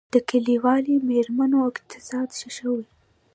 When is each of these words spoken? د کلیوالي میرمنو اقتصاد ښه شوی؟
د 0.13 0.15
کلیوالي 0.29 0.95
میرمنو 1.09 1.57
اقتصاد 1.69 2.27
ښه 2.39 2.49
شوی؟ 2.57 2.85